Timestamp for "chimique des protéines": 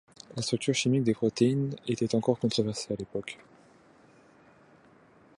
0.73-1.75